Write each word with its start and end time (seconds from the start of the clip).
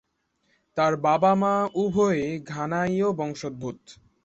তার 0.77 0.93
বাবা-মা 1.05 1.53
উভয়েই 1.75 2.31
ঘানায়ীয় 2.51 3.09
বংশোদ্ভূত। 3.19 3.79